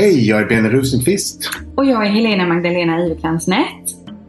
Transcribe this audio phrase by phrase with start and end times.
[0.00, 3.48] Hej, jag är Benny Rosenqvist Och jag är Helena Magdalena Iverkrans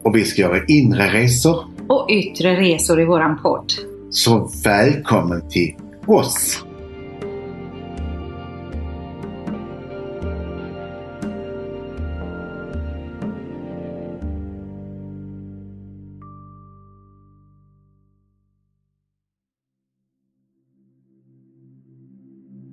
[0.03, 1.65] och vi ska göra inre resor.
[1.89, 3.73] och yttre resor i våran podd.
[4.09, 5.75] Så välkommen till
[6.05, 6.65] oss!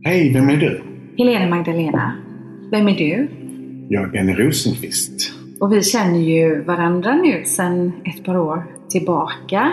[0.04, 0.82] Hej, vem är du?
[1.18, 2.27] Helena Magdalena,
[2.70, 3.28] vem är du?
[3.88, 5.32] Jag är Benny Rosenqvist.
[5.60, 9.72] Och vi känner ju varandra nu sedan ett par år tillbaka.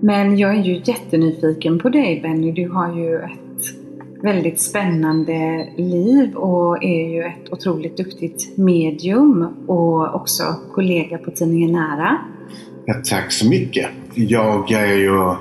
[0.00, 2.52] Men jag är ju jättenyfiken på dig Benny.
[2.52, 10.14] Du har ju ett väldigt spännande liv och är ju ett otroligt duktigt medium och
[10.14, 12.18] också kollega på tidningen Nära.
[12.86, 13.86] Ja, tack så mycket.
[14.14, 15.34] Jag är ju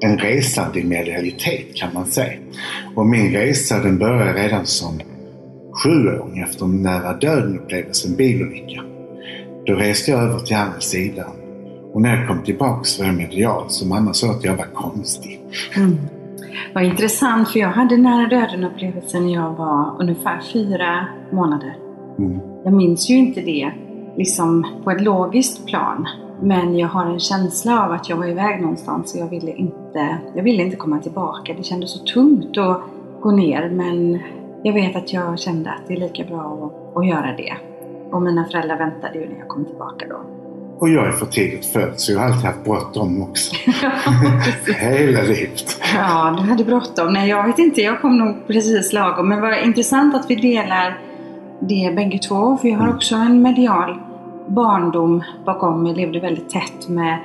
[0.00, 2.38] en resande i medialitet kan man säga.
[2.94, 5.00] Och min resa den började redan som
[5.84, 8.82] sjuåring efter en nära döden upplevelse, en bilolycka.
[9.66, 11.30] Då reste jag över till andra sidan.
[11.92, 15.40] Och när jag kom tillbaks var jag medial så mamma sa att jag var konstig.
[15.76, 15.98] Mm.
[16.74, 21.76] Vad intressant för jag hade nära döden upplevelsen när jag var ungefär fyra månader.
[22.18, 22.40] Mm.
[22.64, 23.72] Jag minns ju inte det
[24.16, 26.08] liksom på ett logiskt plan.
[26.42, 30.18] Men jag har en känsla av att jag var iväg någonstans och jag ville inte,
[30.34, 31.54] jag ville inte komma tillbaka.
[31.56, 32.82] Det kändes så tungt att
[33.20, 34.18] gå ner men
[34.68, 37.54] jag vet att jag kände att det är lika bra att, att göra det.
[38.10, 40.16] Och mina föräldrar väntade ju när jag kom tillbaka då.
[40.78, 43.54] Och jag är för tidigt född så jag har alltid haft bråttom också.
[44.78, 45.80] Hela livet.
[45.94, 47.12] Ja, du hade bråttom.
[47.12, 47.80] Nej, jag vet inte.
[47.82, 49.28] Jag kom nog precis lagom.
[49.28, 50.98] Men vad intressant att vi delar
[51.60, 52.56] det bägge två.
[52.56, 52.96] För jag har Mm.
[52.96, 53.98] också en medial
[54.46, 55.94] barndom bakom mig.
[55.94, 57.18] Levde väldigt tätt med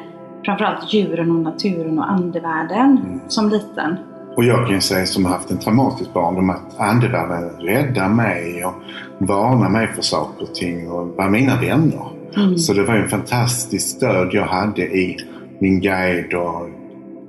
[0.46, 3.20] framförallt djuren och naturen och andevärlden Mm.
[3.28, 3.98] som liten.
[4.38, 8.66] Och jag kan ju säga som har haft en traumatisk barndom att andevärlden räddar mig
[8.66, 8.74] och
[9.18, 12.08] varnar mig för saker och ting och var mina vänner.
[12.36, 12.58] Mm.
[12.58, 15.18] Så det var en fantastisk stöd jag hade i
[15.60, 16.70] min guide och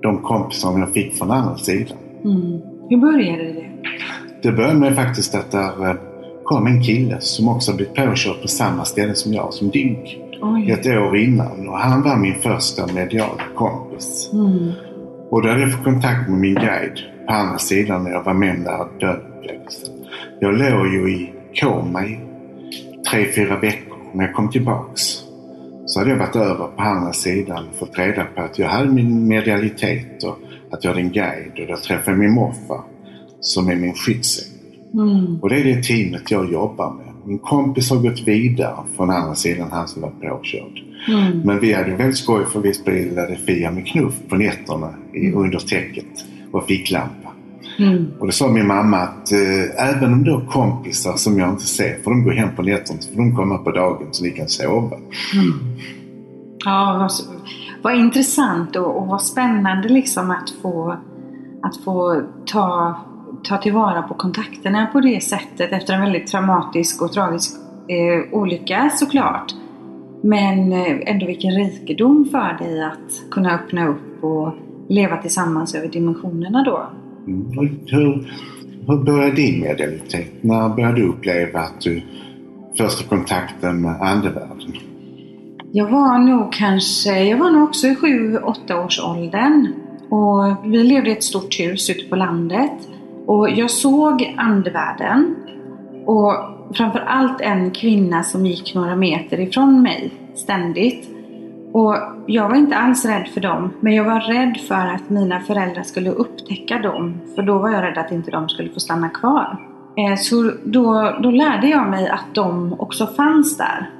[0.02, 1.96] de kompisar jag fick från andra sidan.
[2.24, 2.60] Mm.
[2.88, 3.70] Hur började det?
[4.42, 5.96] Det började med faktiskt att där eh,
[6.44, 10.20] kom en kille som också blivit påkörd på samma ställe som jag, som dog
[10.68, 11.68] ett år innan.
[11.68, 14.30] Och han var min första mediala kompis.
[14.32, 14.72] Mm.
[15.34, 18.34] Och då hade jag fått kontakt med min guide på andra sidan när jag var
[18.34, 19.94] med om den här dödsupplevelsen.
[20.40, 22.18] Jag låg ju i koma i
[23.10, 23.96] tre, fyra veckor.
[24.12, 25.02] När jag kom tillbaks
[25.86, 28.88] så hade jag varit över på andra sidan och fått reda på att jag hade
[28.88, 30.38] min medialitet och
[30.70, 31.58] att jag hade en guide.
[31.60, 32.80] Och då träffade jag min morfar
[33.40, 34.54] som är min skyddsängel.
[34.94, 35.40] Mm.
[35.42, 37.03] Och det är det teamet jag jobbar med.
[37.26, 40.82] Min kompis har gått vidare från andra sidan, han som var påkörd.
[41.08, 41.38] Mm.
[41.38, 45.58] Men vi hade väldigt skoj för vi spelade Fia med knuff på nätterna i, under
[45.58, 47.24] täcket och ficklampa.
[47.78, 48.06] Mm.
[48.20, 51.66] Och då sa min mamma att eh, även om du har kompisar som jag inte
[51.66, 54.30] ser får de gå hem på nätterna så får de komma på dagen så vi
[54.30, 54.96] kan sova.
[55.34, 55.76] Mm.
[56.64, 57.10] Ja, vad,
[57.82, 60.96] vad intressant och, och vad spännande liksom att få,
[61.62, 62.96] att få ta,
[63.42, 67.54] ta tillvara på kontakterna på det sättet efter en väldigt traumatisk och tragisk
[67.88, 69.54] eh, olycka såklart.
[70.22, 74.54] Men eh, ändå vilken rikedom för dig att kunna öppna upp och
[74.88, 76.86] leva tillsammans över dimensionerna då.
[77.26, 77.52] Mm.
[77.86, 78.32] Hur,
[78.86, 80.32] hur började din medialitet?
[80.40, 82.02] När började du uppleva att du
[82.78, 84.72] första kontakten med andevärlden?
[85.72, 89.72] Jag var nog kanske, jag var nog också i 7-8 års åldern.
[90.08, 92.88] Och vi levde i ett stort hus ute på landet.
[93.26, 95.36] Och jag såg andevärlden.
[96.06, 96.34] Och
[96.74, 101.08] framförallt en kvinna som gick några meter ifrån mig ständigt.
[101.72, 101.96] Och
[102.26, 105.82] jag var inte alls rädd för dem, men jag var rädd för att mina föräldrar
[105.82, 107.20] skulle upptäcka dem.
[107.34, 109.58] För då var jag rädd att inte de skulle få stanna kvar.
[109.96, 113.90] Eh, så då, då lärde jag mig att de också fanns där.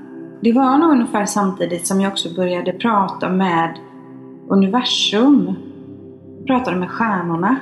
[0.41, 3.79] Det var nog ungefär samtidigt som jag också började prata med
[4.49, 5.55] universum.
[6.39, 7.57] Jag pratade med stjärnorna.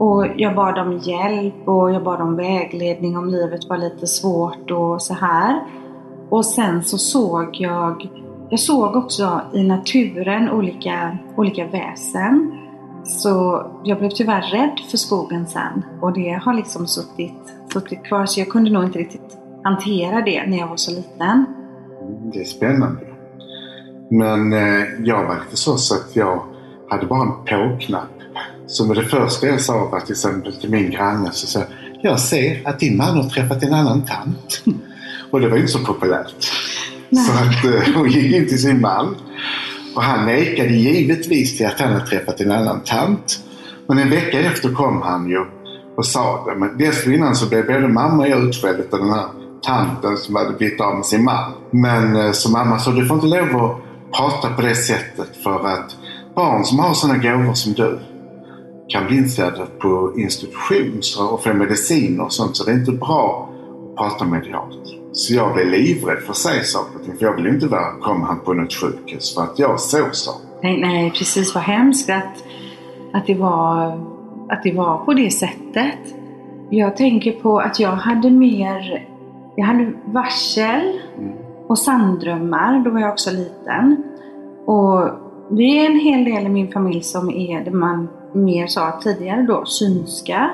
[0.00, 4.70] Och jag bad om hjälp och jag bad om vägledning om livet var lite svårt
[4.70, 5.60] och så här.
[6.30, 8.08] Och sen så såg jag,
[8.50, 12.52] jag såg också i naturen olika, olika väsen.
[13.04, 18.26] Så jag blev tyvärr rädd för skogen sen och det har liksom suttit, suttit kvar
[18.26, 21.44] så jag kunde nog inte riktigt hantera det när jag var så liten.
[22.02, 23.00] Mm, det är spännande.
[24.10, 26.42] Men eh, jag var lite så, så att jag
[26.90, 27.32] hade bara en
[27.70, 28.19] påknapp.
[28.70, 31.62] Så med det första jag sa var till exempel till min granne så sa
[32.02, 34.62] jag, ser att din man har träffat en annan tant.
[35.30, 36.34] Och det var inte så populärt.
[37.08, 37.24] Nej.
[37.24, 39.16] Så att eh, hon gick in till sin man.
[39.96, 43.40] Och han nekade givetvis till att han hade träffat en annan tant.
[43.88, 45.38] Men en vecka efter kom han ju.
[45.38, 45.46] Och
[46.00, 46.56] och sa det.
[46.56, 49.26] Men dessförinnan så blev både mamma och jag utskällda av den här
[49.62, 51.52] tanten som hade blivit av med sin man.
[51.70, 53.76] Men eh, så mamma sa du får inte lov att
[54.16, 55.96] prata på det sättet för att
[56.34, 57.98] barn som har sådana gåvor som du
[58.90, 61.00] kan bli inställda på institution
[61.30, 62.56] och få mediciner och sånt.
[62.56, 63.48] Så det är inte bra
[63.90, 64.96] att prata medialt.
[65.12, 67.16] Så jag blev livrädd för att säga saker och ting.
[67.16, 70.48] För jag ville inte vara, kom han på något sjukhus för att jag såg saker.
[70.62, 72.44] Nej, nej, precis vad hemskt att,
[73.12, 73.86] att, det var,
[74.48, 75.98] att det var på det sättet.
[76.70, 79.08] Jag tänker på att jag hade mer,
[79.56, 81.00] jag hade varsel
[81.66, 82.84] och sanddrömmar.
[82.84, 84.02] Då var jag också liten.
[84.66, 85.08] Och
[85.50, 89.42] vi är en hel del i min familj som är det man mer sa tidigare
[89.42, 90.50] då, synska.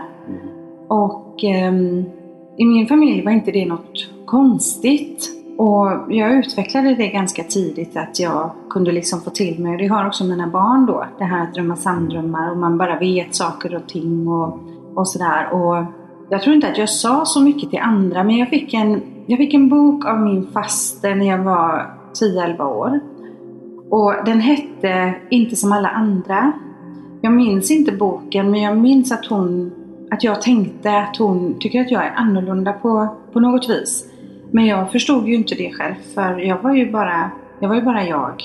[0.88, 2.04] Och ehm,
[2.58, 5.32] i min familj var inte det något konstigt.
[5.58, 10.06] Och jag utvecklade det ganska tidigt att jag kunde liksom få till mig, det har
[10.06, 13.88] också mina barn då, det här att drömma sanddrömmar och man bara vet saker och
[13.88, 14.58] ting och,
[14.94, 15.52] och sådär.
[15.52, 15.84] Och
[16.30, 19.38] jag tror inte att jag sa så mycket till andra men jag fick en, jag
[19.38, 23.00] fick en bok av min faster när jag var 10-11 år.
[23.90, 26.52] Och den hette Inte som alla andra.
[27.20, 29.72] Jag minns inte boken men jag minns att hon
[30.10, 34.04] att jag tänkte att hon tycker att jag är annorlunda på, på något vis.
[34.50, 37.30] Men jag förstod ju inte det själv för jag var ju bara
[37.60, 37.68] jag.
[37.68, 38.42] Var ju bara jag.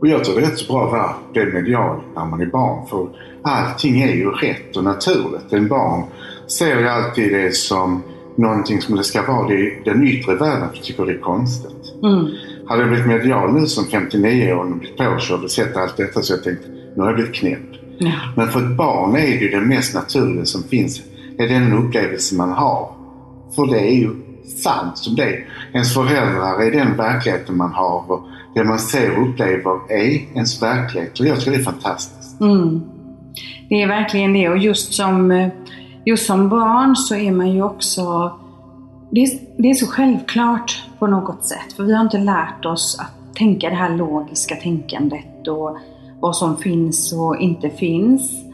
[0.00, 2.46] Och jag tror det är rätt så bra att vara det medial när man är
[2.46, 2.86] barn.
[2.86, 3.08] För
[3.42, 5.52] allting är ju rätt och naturligt.
[5.52, 6.02] En barn
[6.46, 8.02] ser ju alltid det som
[8.36, 9.48] någonting som det ska vara.
[9.48, 11.94] Det är den yttre världen som tycker det är konstigt.
[12.02, 12.26] Mm.
[12.70, 16.32] Hade jag blivit medial nu som 59-åring och blivit påkörd och sett allt detta så
[16.32, 17.58] jag tänkte nu har jag blivit knäpp.
[17.98, 18.12] Ja.
[18.36, 21.02] Men för ett barn är det ju det mest naturliga som finns.
[21.36, 22.92] Det är den upplevelse man har.
[23.54, 24.10] För det är ju
[24.62, 25.48] sant som det är.
[25.72, 28.20] Ens föräldrar är den verkligheten man har och
[28.54, 31.20] det man ser och upplever är ens verklighet.
[31.20, 32.40] Och jag tror det är fantastiskt.
[32.40, 32.80] Mm.
[33.68, 35.50] Det är verkligen det och just som,
[36.06, 38.32] just som barn så är man ju också
[39.10, 42.98] det är, det är så självklart på något sätt för vi har inte lärt oss
[43.00, 45.78] att tänka det här logiska tänkandet och
[46.20, 48.44] vad som finns och inte finns.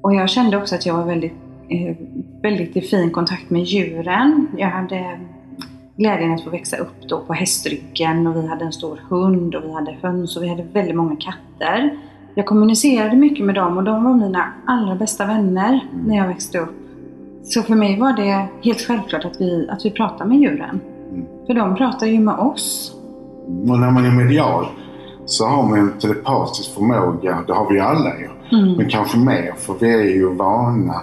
[0.00, 1.32] Och jag kände också att jag var väldigt,
[1.68, 1.96] eh,
[2.42, 4.48] väldigt i fin kontakt med djuren.
[4.56, 5.20] Jag hade
[5.96, 9.64] glädjen att få växa upp då på hästryggen och vi hade en stor hund och
[9.64, 11.98] vi hade höns och vi hade väldigt många katter.
[12.34, 16.58] Jag kommunicerade mycket med dem och de var mina allra bästa vänner när jag växte
[16.58, 16.87] upp.
[17.48, 20.80] Så för mig var det helt självklart att vi, att vi pratar med djuren.
[21.46, 22.94] För de pratar ju med oss.
[23.46, 24.66] Och när man är medial
[25.26, 27.44] så har man en telepatisk förmåga.
[27.46, 28.58] Det har vi alla ju.
[28.58, 28.72] Mm.
[28.76, 30.94] Men kanske mer för vi är ju vana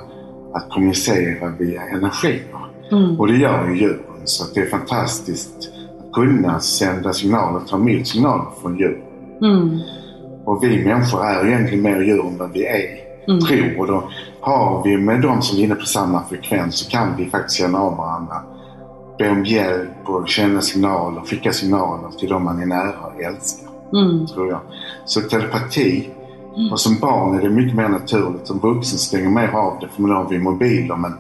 [0.54, 2.44] att kommunicera via energier.
[2.92, 3.20] Mm.
[3.20, 4.22] Och det gör ju djuren.
[4.26, 5.70] Så det är fantastiskt
[6.00, 9.04] att kunna sända signaler, ta emot signaler från djur.
[9.42, 9.80] Mm.
[10.46, 13.40] Och vi människor är egentligen mer djur än vad vi är, Mm.
[13.40, 13.80] tror.
[13.80, 14.04] Och då
[14.46, 17.80] har vi med de som är inne på samma frekvens så kan vi faktiskt känna
[17.80, 18.36] av varandra.
[19.18, 23.70] Be om hjälp och känna signaler, skicka signaler till de man är nära och älskar.
[23.94, 24.28] Mm.
[24.28, 24.60] Tror jag.
[25.06, 26.10] Så telepati.
[26.72, 28.48] Och som barn är det mycket mer naturligt.
[28.48, 30.96] Som vuxen stänger mer av det för nu har vi mobiler.
[30.96, 31.14] Men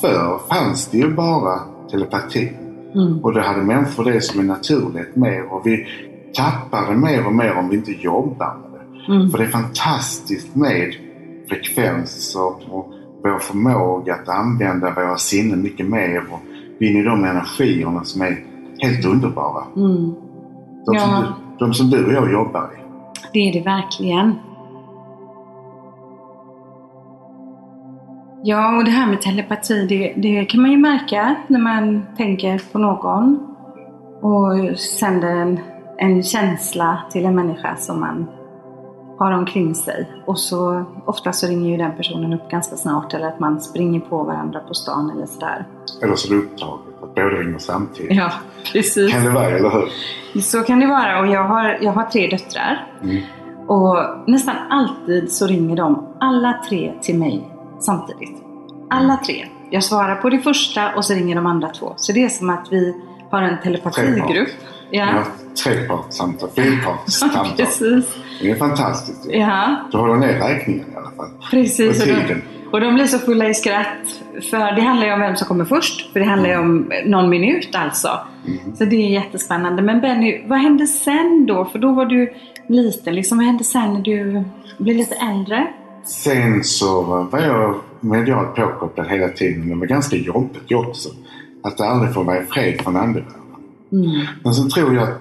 [0.00, 1.60] förr fanns det ju bara
[1.90, 2.52] telepati.
[2.94, 3.24] Mm.
[3.24, 5.52] Och då hade människor det som en naturlighet mer.
[5.52, 5.86] Och vi
[6.34, 9.12] tappar det mer och mer om vi inte jobbar med det.
[9.12, 9.30] Mm.
[9.30, 10.94] För det är fantastiskt med
[11.52, 12.92] frekvenser och
[13.22, 16.40] vår förmåga att använda våra sinnen mycket mer och
[16.78, 18.36] gå in i de energierna som är
[18.78, 19.64] helt underbara.
[19.76, 20.14] Mm.
[20.86, 21.24] De, som, Ja.
[21.58, 22.82] du, de som du och jag jobbar i.
[23.32, 24.34] Det är det verkligen.
[28.44, 32.62] Ja, och det här med telepati, det, det kan man ju märka när man tänker
[32.72, 33.38] på någon
[34.20, 35.60] och sänder en,
[35.98, 38.26] en känsla till en människa som man
[39.22, 40.10] har omkring sig.
[40.26, 44.00] Och så ofta så ringer ju den personen upp ganska snart eller att man springer
[44.00, 45.66] på varandra på stan eller sådär.
[46.02, 48.16] Eller så är det upptaget att båda ringer samtidigt.
[48.16, 48.32] Ja,
[48.72, 49.12] precis.
[49.12, 50.40] Kan det vara, eller hur?
[50.40, 52.86] Så kan det vara och jag har, jag har tre döttrar.
[53.02, 53.22] Mm.
[53.66, 57.48] Och nästan alltid så ringer de alla tre till mig
[57.80, 58.42] samtidigt.
[58.90, 59.46] Alla tre.
[59.70, 61.92] Jag svarar på det första och så ringer de andra två.
[61.96, 62.94] Så det är som att vi
[63.30, 64.48] har en telepatigrupp.
[64.92, 65.24] Vi Ja, har
[65.64, 67.46] trepartssamtal, fyrpartssamtal.
[67.56, 68.04] precis.
[68.40, 69.26] Det är fantastiskt.
[69.30, 71.28] Ja, Du håller ner räkningen i alla fall.
[71.50, 72.02] precis.
[72.02, 72.42] Och Och de, tiden.
[72.72, 73.86] och de blir så fulla i skratt.
[74.50, 76.12] För det handlar ju om vem som kommer först.
[76.12, 78.08] För det handlar ju om någon minut alltså.
[78.46, 78.76] Mm.
[78.76, 79.82] Så det är jättespännande.
[79.82, 81.64] Men Benny, vad hände sen då?
[81.64, 82.32] För då var du
[82.68, 83.14] liten.
[83.14, 84.44] Liksom, vad hände sen när du
[84.78, 85.66] blev lite äldre?
[86.04, 89.68] Sen så var jag medialt påkopplad hela tiden.
[89.68, 91.08] Det var ganska jobbigt också.
[91.64, 93.41] Att aldrig får vara i fred från andevärlden.
[93.92, 94.26] Mm.
[94.44, 95.20] Men så tror jag att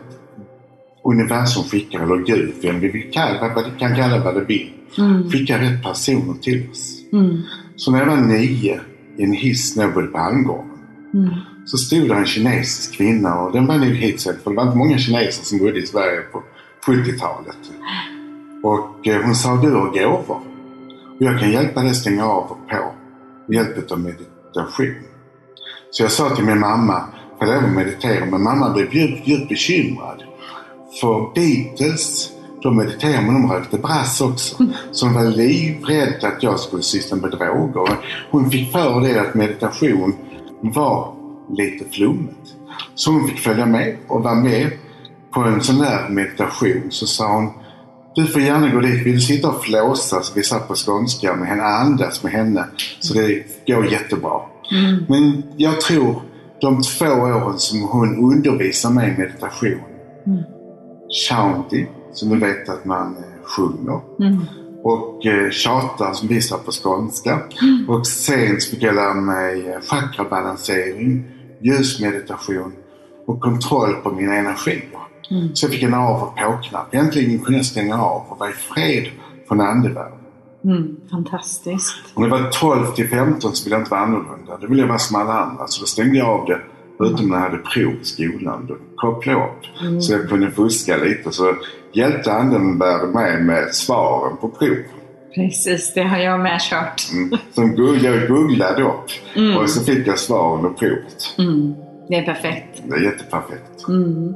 [1.04, 4.74] universum skickar, eller Gud, vem vi vill kalla, vad vi kan kalla vad det vill,
[4.98, 5.30] Mm.
[5.30, 6.98] skickar rätt personer till oss.
[7.14, 7.42] Mm.
[7.76, 8.80] Så när jag var nio
[9.18, 10.70] i en hiss bodde på Almgården.
[11.14, 11.30] Mm.
[11.66, 14.78] Så stod där en kinesisk kvinna och den var nog hitsedd för det var inte
[14.78, 16.44] många kineser som bodde i Sverige på
[16.86, 17.58] 70-talet.
[18.64, 20.42] Och eh, hon sa du har gåvor.
[21.20, 22.92] Och jag kan hjälpa dig att stänga av och på
[23.48, 24.96] med hjälp av meditation.
[25.92, 27.04] Så jag sa till min mamma,
[27.50, 30.24] jag att meditera, men mamma blev djupt, djupt bekymrad.
[31.02, 32.30] För Beatles,
[32.62, 34.56] de mediterade men de rökte brass också.
[34.92, 37.98] Så hon var livrädd att jag skulle syssla med droger.
[38.32, 40.16] Hon fick för det att meditation
[40.62, 41.14] var
[41.58, 42.56] lite flummigt.
[42.96, 44.72] Så hon fick följa med och vara med
[45.34, 46.84] på en sån där meditation.
[46.90, 47.50] Så sa hon
[48.16, 49.06] du får gärna gå dit.
[49.06, 52.66] Vill du sitta och flåsa, så vi satt på skånska med henne, andas med henne.
[53.00, 54.42] Så det går jättebra.
[54.72, 55.06] Mm.
[55.10, 56.22] Men jag tror
[56.62, 59.82] de två åren som hon undervisar mig i meditation.
[60.28, 60.44] Mm.
[61.28, 64.00] Shanti, som du vet att man eh, sjunger.
[64.20, 64.46] Mm.
[64.84, 67.40] Och eh, tjatar som vi sa på skånska.
[67.88, 71.26] Och sen fick jag lära mig eh, chakrabalansering,
[71.62, 72.74] ljusmeditation
[73.28, 75.00] och kontroll på mina energier.
[75.32, 75.56] Mm.
[75.56, 76.94] Så jag fick en av och på-knapp.
[76.94, 79.08] Äntligen kunde jag stänga av och vara i fred
[79.48, 80.21] från andevärlden.
[80.64, 80.96] Mm.
[81.12, 81.96] Fantastiskt.
[82.14, 84.58] Om det var 12 till 15 så ville jag inte vara annorlunda.
[84.62, 85.68] Då ville jag vara som alla andra.
[85.68, 86.60] Så då stängde jag av det.
[87.06, 88.66] Utom när jag hade prov i skolan.
[88.68, 89.82] Då kopplade jag upp.
[89.82, 90.02] Mm.
[90.02, 91.32] Så jag kunde fuska lite.
[91.32, 91.56] Så
[91.94, 94.78] hjälpte andevärlden mig med svaren på prov.
[95.36, 97.12] Precis, det har jag med kört.
[97.14, 97.38] Mm.
[97.52, 99.10] Som jag googlade upp.
[99.36, 99.58] Mm.
[99.58, 101.36] Och så fick jag svaren på provet.
[101.38, 101.74] Mm.
[102.10, 102.82] Det är perfekt.
[102.88, 103.88] Det är jätteperfekt.
[103.88, 104.34] Mm.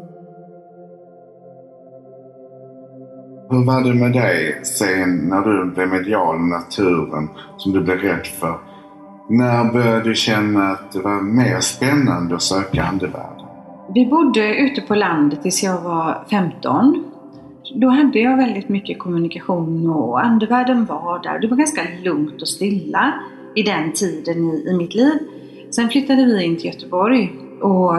[3.50, 7.98] Hur var det med dig sen när du blev medial med naturen som du blev
[7.98, 8.58] rädd för?
[9.30, 13.46] När började du känna att det var mer spännande att söka andevärlden?
[13.94, 17.04] Vi bodde ute på landet tills jag var 15.
[17.76, 21.40] Då hade jag väldigt mycket kommunikation och andevärlden var där.
[21.40, 23.14] Det var ganska lugnt och stilla
[23.56, 25.18] i den tiden i, i mitt liv.
[25.72, 27.96] Sen flyttade vi in till Göteborg och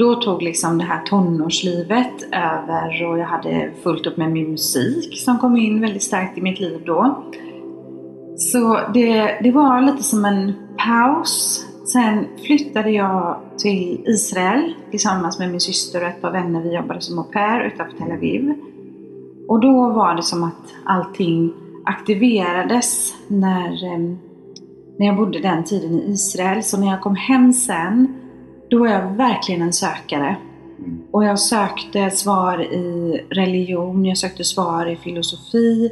[0.00, 5.18] då tog liksom det här tonårslivet över och jag hade fullt upp med min musik
[5.18, 7.24] som kom in väldigt starkt i mitt liv då.
[8.36, 11.64] Så det, det var lite som en paus.
[11.92, 16.62] Sen flyttade jag till Israel tillsammans med min syster och ett par vänner.
[16.62, 18.54] Vi jobbade som au pair utanför Tel Aviv.
[19.48, 21.52] Och då var det som att allting
[21.84, 23.98] aktiverades när, eh,
[24.98, 26.62] när jag bodde den tiden i Israel.
[26.62, 28.19] Så när jag kom hem sen,
[28.70, 30.36] då var jag verkligen en sökare.
[30.78, 31.02] Mm.
[31.10, 35.90] Och jag sökte svar i religion, jag sökte svar i filosofi.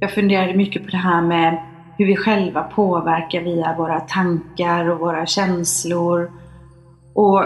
[0.00, 1.62] Jag funderade mycket på det här med
[1.98, 6.30] hur vi själva påverkar via våra tankar och våra känslor.
[7.14, 7.42] Och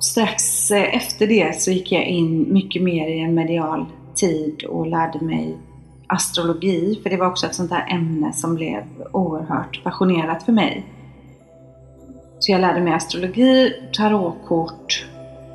[0.00, 4.86] strax eh, efter det så gick jag in mycket mer i en medial tid och
[4.86, 5.56] lärde mig
[6.06, 7.00] astrologi.
[7.02, 10.84] För det var också ett sånt här ämne som blev oerhört passionerat för mig.
[12.38, 15.06] Så jag lärde mig astrologi, tarotkort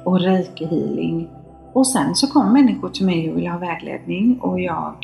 [0.03, 1.29] och reiki healing.
[1.73, 4.95] Och sen så kom människor till mig och ville ha vägledning och jag,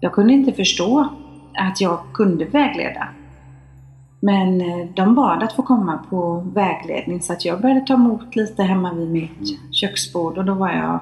[0.00, 1.08] jag kunde inte förstå
[1.54, 3.08] att jag kunde vägleda.
[4.20, 8.36] Men eh, de bad att få komma på vägledning så att jag började ta emot
[8.36, 10.98] lite hemma vid mitt köksbord och då var jag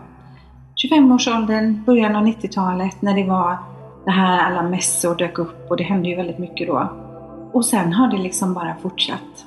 [0.85, 3.57] 25-årsåldern, början av 90-talet när det var
[4.05, 6.89] det här alla mässor dök upp och det hände ju väldigt mycket då.
[7.53, 9.47] Och sen har det liksom bara fortsatt.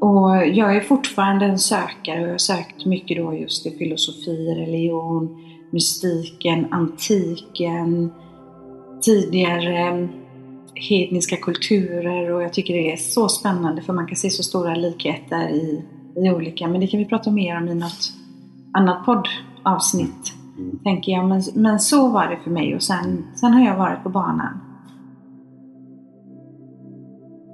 [0.00, 4.54] Och jag är fortfarande en sökare och jag har sökt mycket då just i filosofi,
[4.58, 5.36] religion,
[5.70, 8.12] mystiken, antiken,
[9.02, 10.08] tidigare
[10.74, 14.74] hedniska kulturer och jag tycker det är så spännande för man kan se så stora
[14.74, 15.84] likheter i,
[16.16, 18.12] i olika, men det kan vi prata mer om i något
[18.72, 20.78] annat poddavsnitt, Mm.
[20.78, 21.28] tänker jag.
[21.28, 24.60] Men, men så var det för mig och sen, sen har jag varit på banan.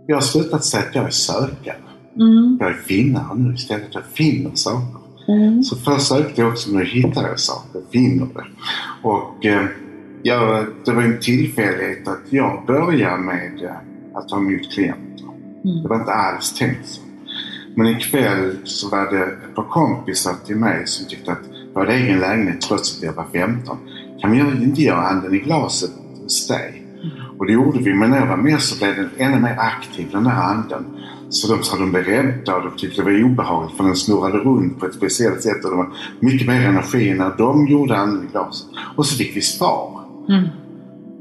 [0.06, 1.76] Jag har slutat säga att jag är sökare.
[2.16, 2.56] Mm.
[2.60, 3.88] Jag är vinnare nu istället.
[3.90, 5.02] Jag finner saker.
[5.28, 5.62] Mm.
[5.62, 7.80] Så först sökte jag också, nu hittar jag saker.
[7.92, 8.44] Finner det.
[9.02, 9.66] Och eh,
[10.22, 15.24] jag, det var en tillfällighet att jag började med eh, att ta emot klienter.
[15.64, 15.82] Mm.
[15.82, 17.00] Det var inte alls tänkt så.
[17.74, 21.42] Men ikväll så var det ett par kompisar till mig som tyckte att
[21.74, 23.78] jag hade egen lägenhet trots att jag var 15.
[24.20, 25.90] Kan vi inte göra handen i glaset
[26.22, 26.82] hos dig?
[27.38, 30.08] Och det gjorde vi, men när jag var med så blev den ännu mer aktiv
[30.12, 30.84] den här anden.
[31.32, 34.38] Så de sa de blev rädda och de tyckte det var obehagligt för den snurrade
[34.38, 37.94] runt på ett speciellt sätt och det var mycket mer energi när de gjorde
[38.32, 38.68] glaset.
[38.96, 40.04] Och så fick vi svar.
[40.28, 40.48] Mm.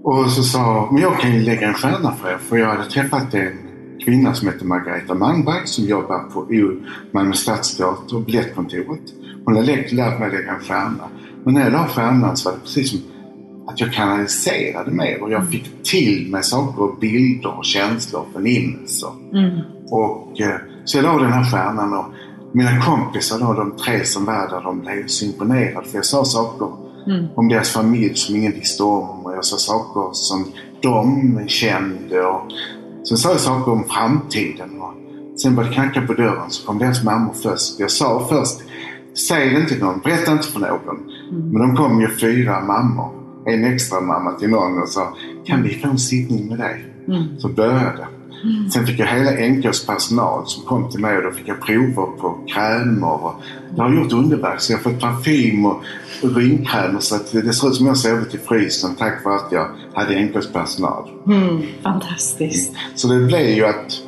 [0.03, 2.38] Och så sa men jag kan ju lägga en stjärna för er.
[2.38, 3.58] För jag hade träffat en
[4.06, 6.48] kvinna som heter Margareta Malmberg som jobbar på
[7.12, 9.13] Malmö stadsteater Biljettkontoret.
[9.46, 11.10] Hon hade lärt, mig lägga en stjärna.
[11.44, 13.00] Men när jag la stjärnan så var det precis som
[13.71, 18.33] att jag kanaliserade mer och jag fick till mig saker och bilder och känslor och
[18.33, 19.09] förnimmelser.
[19.33, 19.59] Mm.
[19.89, 22.05] Och, eh, så jag la den här stjärnan och
[22.53, 26.25] mina kompisar då, de tre som var där, de blev så imponerade för jag sa
[26.25, 26.67] saker
[27.07, 27.25] Mm.
[27.35, 30.45] om deras familj som ingen visste om och jag sa saker som
[30.81, 32.41] de kände och
[33.07, 34.81] sen sa jag saker om framtiden.
[34.81, 34.93] Och
[35.41, 37.79] sen började knacka på dörren så kom deras mammor först.
[37.79, 38.61] Jag sa först,
[39.27, 41.11] säg det inte till någon, berätta inte för någon.
[41.51, 43.09] Men de kom ju fyra mammor.
[43.45, 46.86] En extra mamma till någon och sa, kan vi få en sittning med dig?
[47.07, 47.39] Mm.
[47.39, 48.07] Så började det.
[48.71, 52.17] Sen fick jag hela NKs personal som kom till mig och då fick jag prover
[52.17, 53.25] på krämer.
[53.25, 53.33] Och
[53.75, 55.83] jag har gjort underverk så jag har fått parfym och
[56.24, 59.67] urinkrämer så att det ser ut som jag sovit i frysen tack vare att jag
[59.93, 61.10] hade NKs personal.
[61.27, 61.62] Mm.
[61.83, 62.74] Fantastiskt.
[62.95, 64.01] Så det blev ju att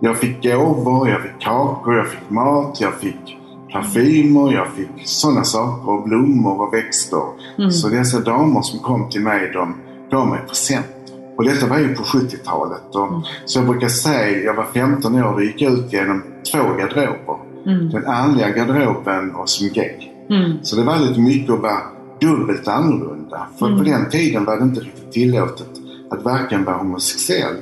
[0.00, 3.37] jag fick gåvor, jag fick kakor, jag fick mat, jag fick
[3.82, 7.22] parfymer, jag fick sådana saker och blommor och växter.
[7.58, 7.70] Mm.
[7.70, 9.74] Så dessa damer som kom till mig de
[10.10, 10.92] gav mig presenter.
[11.36, 12.94] Och detta var ju på 70-talet.
[12.94, 13.20] Och, Mm.
[13.44, 17.36] Så jag brukar säga, jag var 15 år och gick ut genom två garderober.
[17.66, 17.90] Mm.
[17.90, 19.94] Den andliga garderoben och som gay.
[20.30, 20.52] Mm.
[20.62, 21.80] Så det var lite mycket att vara
[22.20, 23.46] dubbelt annorlunda.
[23.58, 23.78] För Mm.
[23.78, 25.68] på den tiden var det inte riktigt tillåtet
[26.10, 27.56] att varken vara homosexuell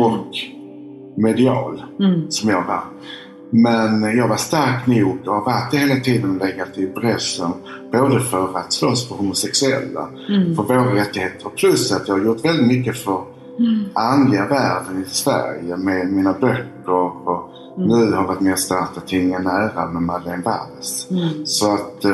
[0.00, 0.26] och
[1.16, 2.30] medial Mm.
[2.30, 2.82] som jag var.
[3.50, 7.50] Men jag var stark nog och har varit det hela tiden och legat i bräschen.
[7.92, 10.56] Både för att slåss för homosexuella, Mm.
[10.56, 11.48] för våra rättigheter.
[11.56, 13.22] Plus att jag har gjort väldigt mycket för
[13.58, 13.84] Mm.
[13.94, 16.90] andliga världen i Sverige med mina böcker.
[16.90, 17.88] Och Mm.
[17.88, 21.08] nu har jag varit med och startat tidningen Nära med Madeleine Walls.
[21.10, 21.46] Mm.
[21.46, 22.10] Så att eh,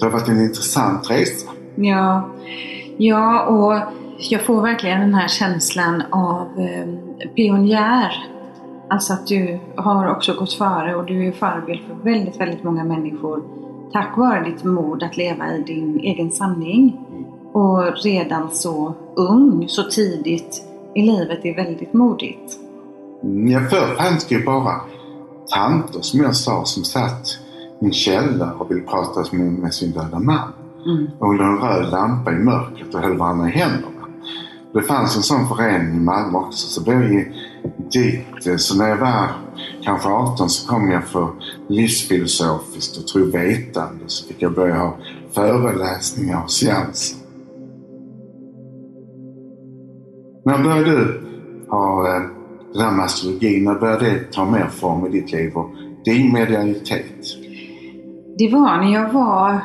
[0.00, 1.50] det har varit en intressant resa.
[1.76, 2.28] Ja,
[2.96, 3.80] ja och
[4.30, 8.12] jag får verkligen den här känslan av eh, pionjär.
[8.90, 12.84] Alltså att du har också gått före och du är förebild för väldigt, väldigt många
[12.84, 13.42] människor
[13.92, 17.00] tack vare ditt mod att leva i din egen sanning.
[17.52, 20.62] Och redan så ung, så tidigt
[20.94, 22.58] i livet är väldigt modigt.
[23.22, 24.80] Mm, Ja, förr fanns det ju bara
[25.54, 27.26] tanter som jag sa som satt
[27.80, 30.52] i en källare och ville prata med, med sin döda man.
[30.86, 31.10] Mm.
[31.18, 33.88] Och under en röd lampa i mörkret och höll varandra i händerna.
[34.72, 37.32] Det fanns en sån förening i Malmö också så blev ju
[37.92, 38.60] dit.
[38.60, 39.28] Så när jag var
[39.82, 41.28] kanske 18 så kom jag för
[41.68, 44.04] livsfilosofiskt och trovetande.
[44.06, 44.96] Så fick jag börja ha
[45.32, 47.18] föreläsningar och seanser.
[50.44, 51.20] När började du
[51.68, 52.22] ha eh,
[52.72, 53.60] det där med astrologi?
[53.60, 55.70] När började det ta mer form i ditt liv och
[56.04, 57.24] din medialitet?
[58.38, 59.60] Det var när jag var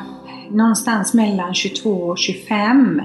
[0.50, 3.00] någonstans mellan 22 och 25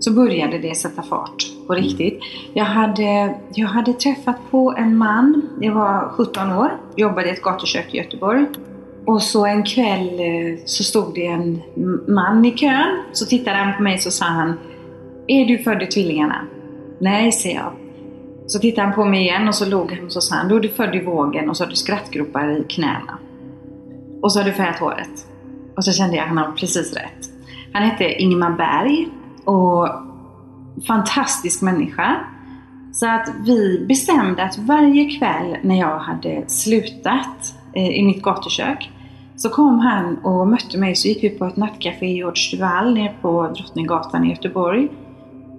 [0.00, 2.20] så började det sätta fart på riktigt.
[2.52, 7.42] Jag hade, jag hade träffat på en man, jag var 17 år, jobbade i ett
[7.42, 8.46] gatukök i Göteborg.
[9.06, 11.62] Och så en kväll eh, så stod det en
[12.08, 13.02] man i kön.
[13.12, 14.58] Så tittade han på mig och så sa han
[15.26, 16.46] Är du född i tvillingarna?
[16.98, 17.72] Nej, säger jag.
[18.46, 20.56] Så tittade han på mig igen och så log han och så sa han Då
[20.56, 23.18] är du född i vågen och så har du skrattgropar i knäna.
[24.22, 25.26] Och så har du färgat håret.
[25.76, 27.30] Och så kände jag att han har precis rätt.
[27.72, 29.08] Han hette Ingemar Berg
[29.44, 29.88] och
[30.86, 32.16] fantastisk människa.
[32.92, 38.90] Så att vi bestämde att varje kväll när jag hade slutat eh, i mitt gatukök
[39.36, 42.94] så kom han och mötte mig så gick vi på ett nattcafé i George Duval
[42.94, 44.88] nere på Drottninggatan i Göteborg.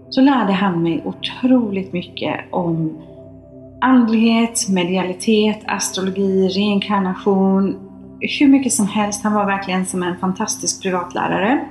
[0.09, 3.01] Så lärde han mig otroligt mycket om
[3.81, 7.75] andlighet, medialitet, astrologi, reinkarnation,
[8.39, 9.23] hur mycket som helst.
[9.23, 11.69] Han var verkligen som en fantastisk privatlärare.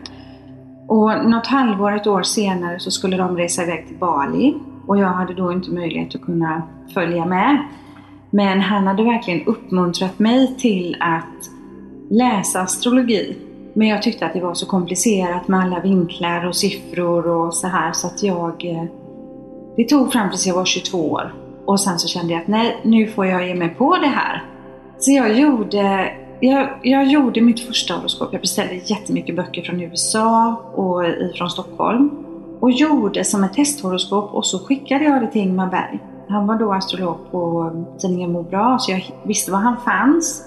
[0.88, 4.55] Och något halvår, ett år senare så skulle de resa iväg till Bali
[4.87, 6.62] och jag hade då inte möjlighet att kunna
[6.94, 7.59] följa med.
[8.31, 11.51] Men han hade verkligen uppmuntrat mig till att
[12.11, 13.37] läsa astrologi.
[13.74, 17.66] Men jag tyckte att det var så komplicerat med alla vinklar och siffror och så
[17.66, 18.64] här så att jag...
[18.64, 18.85] Eh,
[19.77, 21.35] det tog fram tills jag var 22 år.
[21.64, 24.42] Och sen så kände jag att nej, nu får jag ge mig på det här.
[24.98, 28.29] Så jag gjorde, jag, jag gjorde mitt första horoskop.
[28.33, 32.11] Jag beställde jättemycket böcker från USA och från Stockholm.
[32.61, 35.98] Och gjorde som ett testhoroskop och så skickade jag det till Ingmar Berg.
[36.29, 40.44] Han var då astrolog på um, tidningen Må bra så jag visste var han fanns.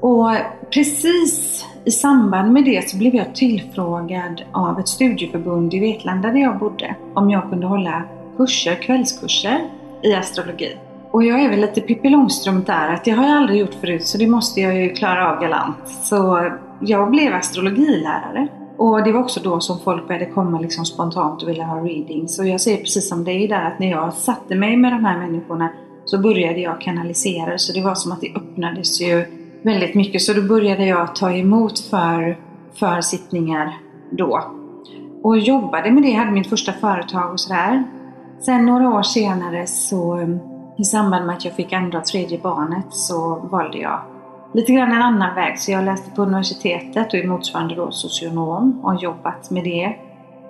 [0.00, 0.30] Och
[0.70, 6.40] precis i samband med det så blev jag tillfrågad av ett studieförbund i Vetlanda där
[6.40, 8.02] jag bodde om jag kunde hålla
[8.36, 9.60] kurser, kvällskurser
[10.02, 10.76] i astrologi.
[11.12, 14.06] Och jag är väl lite Pippi Långstrump där, att det har jag aldrig gjort förut
[14.06, 15.88] så det måste jag ju klara av galant.
[16.02, 18.48] Så jag blev astrologilärare.
[18.76, 22.38] Och det var också då som folk började komma liksom spontant och ville ha readings.
[22.38, 25.18] Och jag säger precis som dig där att när jag satte mig med de här
[25.18, 25.68] människorna
[26.04, 29.24] så började jag kanalisera så det var som att det öppnades ju
[29.62, 30.22] väldigt mycket.
[30.22, 32.38] Så då började jag ta emot för,
[32.74, 33.72] för sittningar
[34.10, 34.44] då.
[35.22, 37.84] och jobbade med det, jag hade mitt första företag och sådär.
[38.40, 40.18] Sen några år senare så
[40.82, 44.00] i samband med att jag fick andra och tredje barnet så valde jag
[44.54, 45.58] lite grann en annan väg.
[45.58, 49.96] Så jag läste på universitetet och är motsvarande då socionom och har jobbat med det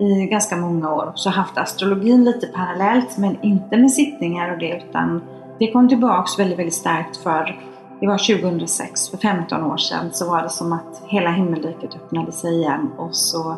[0.05, 1.13] i ganska många år.
[1.15, 5.23] Så haft astrologin lite parallellt men inte med sittningar och det utan
[5.59, 7.61] det kom tillbaks väldigt, väldigt starkt för
[8.01, 12.33] det var 2006, för 15 år sedan, så var det som att hela himmelriket öppnade
[12.33, 13.57] sig igen och så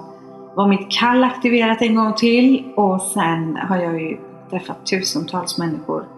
[0.54, 4.18] var mitt kall aktiverat en gång till och sen har jag ju
[4.50, 6.13] träffat tusentals människor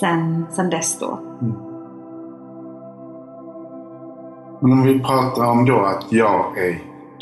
[0.00, 1.18] sen, sen dess då.
[1.40, 1.54] Mm.
[4.60, 6.78] Men om vi pratar om då att jag är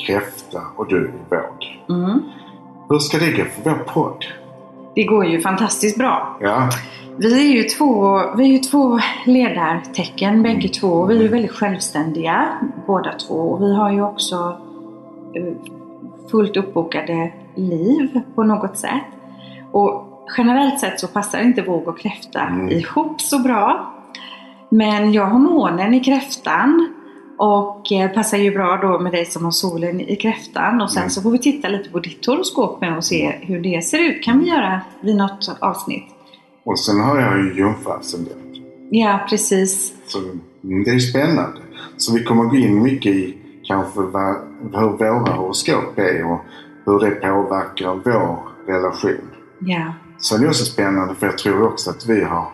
[0.06, 1.80] kräfta och du är våg.
[1.88, 2.20] Mm.
[2.88, 4.24] Hur ska det gå för vår podd?
[4.94, 6.36] Det går ju fantastiskt bra.
[6.40, 6.70] Ja.
[7.16, 11.06] Vi är ju två, vi är ju två ledartecken bägge två.
[11.06, 12.48] Vi är ju väldigt självständiga
[12.86, 13.56] båda två.
[13.56, 14.56] Vi har ju också
[15.34, 15.54] eh,
[16.30, 19.04] fullt uppbokade liv på något sätt.
[19.72, 22.68] Och generellt sett så passar inte våg och kräfta mm.
[22.68, 23.94] ihop så bra.
[24.70, 26.94] Men jag har månen i kräftan
[27.38, 30.80] och eh, passar ju bra då med dig som har solen i kräftan.
[30.80, 31.10] Och sen mm.
[31.10, 34.22] så får vi titta lite på ditt horoskop med och se hur det ser ut.
[34.22, 36.04] kan vi göra vid något avsnitt.
[36.64, 38.38] Och sen har jag ju jungfruascendent.
[38.90, 39.94] Ja, precis.
[40.06, 40.18] Så
[40.62, 41.58] det är spännande.
[41.96, 46.40] Så vi kommer gå in mycket i kanske vad, hur våra horoskop är och
[46.86, 49.30] hur det påverkar vår relation.
[49.58, 49.92] Ja.
[50.18, 52.46] Så det är också spännande för jag tror också att vi har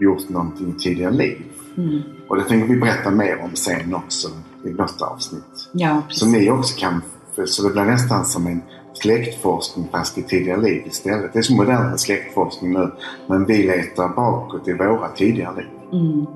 [0.00, 1.42] gjort någonting i tidigare liv.
[1.76, 2.02] Mm.
[2.28, 4.28] Och det tänker vi berätta mer om sen också
[4.64, 5.70] i något avsnitt.
[5.72, 6.20] Ja, precis.
[6.20, 7.02] Så ni också kan,
[7.46, 8.62] så det blir nästan som en
[8.94, 11.32] släktforskning fast i tidigare liv istället.
[11.32, 12.90] Det är så modern släktforskning nu.
[13.26, 15.66] Men vi letar bakåt i våra tidigare liv.
[15.92, 16.26] Mm.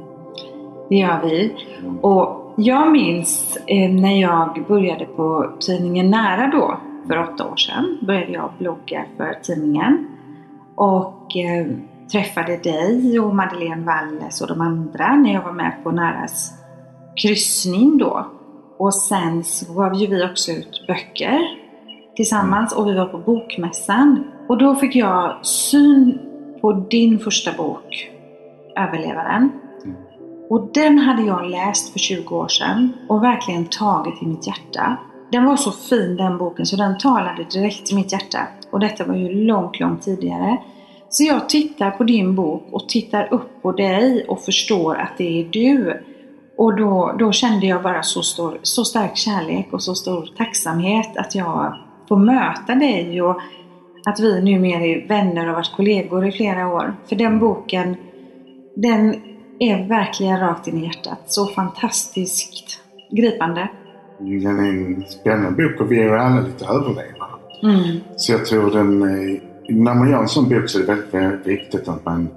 [0.89, 1.57] Det gör vi.
[1.81, 1.99] Mm.
[1.99, 7.99] Och jag minns eh, när jag började på tidningen Nära då, för åtta år sedan,
[8.07, 10.07] började jag blogga för tidningen.
[10.83, 11.67] Och eh,
[12.13, 16.53] träffade dig och Madeleine Walles och de andra när jag var med på Näras
[17.23, 18.27] kryssning då.
[18.79, 21.41] Och sen så gav ju vi också ut böcker
[22.17, 24.25] tillsammans och vi var på Bokmässan.
[24.49, 26.19] Och då fick jag syn
[26.61, 28.11] på din första bok,
[28.77, 29.51] Överlevaren.
[30.51, 34.97] Och den hade jag läst för 20 år sedan och verkligen tagit i mitt hjärta.
[35.33, 38.39] Den var så fin den boken så den talade direkt till mitt hjärta.
[38.71, 40.57] Och detta var ju långt, långt tidigare.
[41.09, 45.41] Så jag tittar på din bok och tittar upp på dig och förstår att det
[45.41, 46.03] är du.
[46.57, 51.17] Och då, då kände jag bara så, stor, så stark kärlek och så stor tacksamhet
[51.17, 51.77] att jag
[52.09, 53.41] får möta dig och
[54.07, 56.97] att vi numera är vänner och varit kollegor i flera år.
[57.09, 57.97] För den boken,
[58.77, 59.15] den
[59.59, 61.21] är verkligen rakt in i hjärtat.
[61.27, 63.69] Så fantastiskt gripande.
[64.23, 67.33] Den är en spännande bok och vi är ju alla lite överlevare.
[67.63, 68.01] Mm.
[68.17, 68.99] Så jag tror den,
[69.69, 72.29] när man gör en sån bok så är det väldigt, väldigt viktigt att man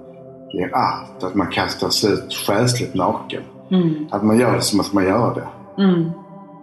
[0.52, 1.24] ger allt.
[1.24, 3.42] Att man kastar sig ut själsligt naken.
[3.70, 4.06] Mm.
[4.10, 5.82] Att man gör det som att man gör det.
[5.82, 6.10] Mm.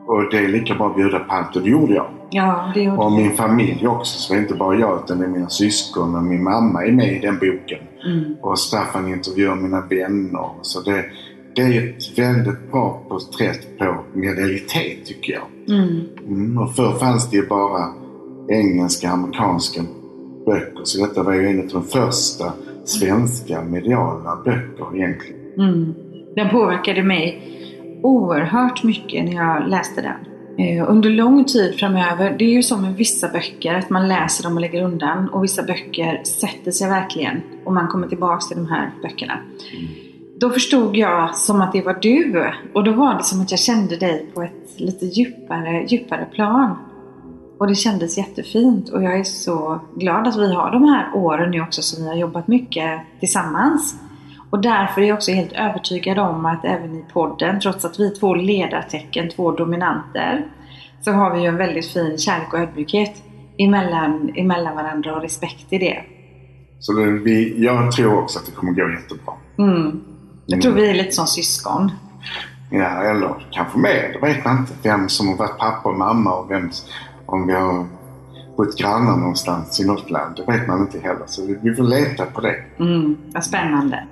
[0.08, 2.08] Och det är lika bra att bjuda på allt och det gjorde jag.
[2.30, 4.20] Ja, det gjorde Och min familj också.
[4.20, 6.92] Så det är inte bara jag utan det är mina syskon och min mamma är
[6.92, 7.80] med i den boken.
[8.06, 8.36] Mm.
[8.42, 10.50] Och Staffan intervjuar mina vänner.
[10.62, 11.06] Så det,
[11.56, 15.78] det är ett väldigt bra porträtt på medialitet tycker jag.
[15.78, 16.02] Mm.
[16.28, 17.94] Mm, och förr fanns det ju bara
[18.50, 19.82] engelska, amerikanska
[20.46, 20.84] böcker.
[20.84, 22.54] Så detta var ju en av de första
[22.86, 25.40] svenska mediala böcker egentligen.
[25.58, 25.94] Mm.
[26.36, 27.42] Den påverkade mig
[28.04, 30.16] oerhört mycket när jag läste den.
[30.58, 34.44] Eh, under lång tid framöver, det är ju som med vissa böcker, att man läser
[34.44, 35.30] dem och lägger undan.
[35.30, 39.34] Och vissa böcker sätter sig verkligen och man kommer tillbaks till de här böckerna.
[39.74, 40.03] Mm.
[40.44, 42.52] Då förstod jag som att det var du.
[42.74, 46.78] Och då var det som att jag kände dig på ett lite djupare, djupare plan.
[47.58, 51.52] Och det kändes jättefint och jag är så glad att vi har de här åren
[51.52, 53.96] nu också som vi har jobbat mycket tillsammans.
[54.50, 58.08] Och därför är jag också helt övertygad om att även i podden, trots att vi
[58.08, 60.48] är två ledartecken, två dominanter,
[61.02, 63.24] så har vi ju en väldigt fin kärlek och ödmjukhet
[63.58, 66.04] emellan, emellan varandra och respekt i det.
[66.80, 69.34] Så det, vi, jag tror också att det kommer gå jättebra.
[69.58, 70.13] Mm.
[70.46, 71.92] Jag tror vi är lite som syskon.
[72.72, 74.14] Ja, eller kanske mer.
[74.14, 74.74] Det vet man inte.
[74.84, 76.70] Vem som har varit pappa och mamma och vem,
[77.26, 77.88] om vi har
[78.58, 80.36] bott grannar någonstans i något land.
[80.36, 81.24] Det vet man inte heller.
[81.28, 82.56] Så vi, vi får leta på det.
[82.80, 84.08] Mm, vad spännande.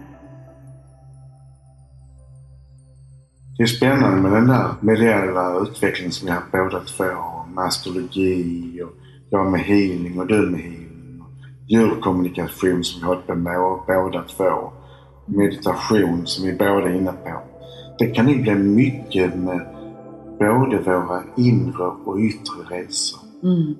[3.58, 7.04] Det är spännande med den där mediala utvecklingen som vi har båda två.
[7.56, 8.91] Med astrologi och
[9.30, 11.22] jag med healing och du med healing.
[11.22, 11.30] Och
[11.67, 14.72] djurkommunikation som vi har hållit på med båda två.
[15.26, 17.40] Meditation som vi båda är inne på.
[18.00, 19.62] Det kan nog bli mycket med
[20.40, 23.20] både våra inre och yttre resor.
[23.44, 23.76] Mm,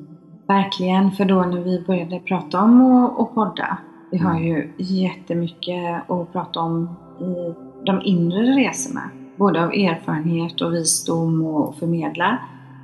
[0.48, 3.78] Verkligen, för då när vi började prata om att, att podda,
[4.12, 4.44] vi har Mm.
[4.44, 7.54] ju jättemycket att prata om i
[7.86, 9.02] de inre resorna.
[9.38, 12.38] Både av erfarenhet och visdom och förmedla.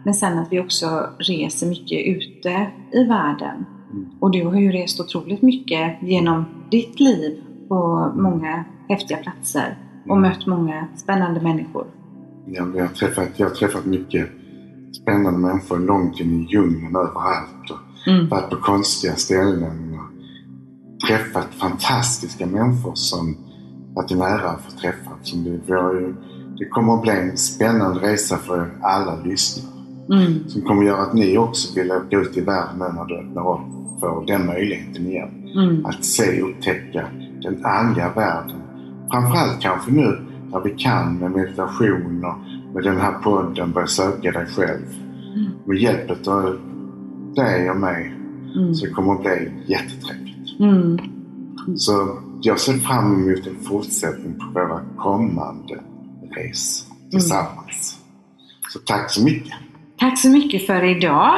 [0.05, 0.85] Men sen att vi också
[1.19, 3.65] reser mycket ute i världen.
[3.91, 4.07] Mm.
[4.19, 9.77] Och du har ju rest otroligt mycket genom ditt liv på många häftiga platser
[10.09, 10.29] och Mm.
[10.29, 11.85] mött många spännande människor.
[12.45, 14.29] Jag, jag, har träffat, jag har träffat mycket
[15.01, 17.69] spännande människor långt in i djungeln överallt.
[17.71, 17.77] Och
[18.07, 18.29] Mm.
[18.29, 19.99] varit på konstiga ställen.
[19.99, 23.37] Och träffat fantastiska människor som
[23.95, 25.11] varit nära att få träffa.
[25.21, 26.15] Som det, ju,
[26.57, 29.73] det kommer att bli en spännande resa för alla lyssnare.
[30.11, 30.49] Mm.
[30.49, 33.17] Som kommer att göra att ni också vill åka ut i världen nu när du
[33.17, 35.49] öppnar upp för den möjligheten igen.
[35.55, 35.85] Mm.
[35.85, 37.07] Att se och upptäcka
[37.49, 38.61] den andliga världen.
[39.11, 42.35] Framförallt kanske nu när vi kan med meditation och
[42.73, 44.85] med den här podden börja söka dig själv.
[45.35, 45.51] Mm.
[45.65, 46.59] Med hjälp av
[47.35, 48.13] dig och mig
[48.55, 48.75] Mm.
[48.75, 50.59] så kommer det bli jättetrevligt.
[50.59, 50.97] Mm.
[51.77, 55.79] Så jag ser fram emot en fortsättning på våra kommande
[56.35, 57.99] resor tillsammans.
[58.69, 59.53] Så tack så mycket!
[59.99, 61.33] Tack så mycket för idag.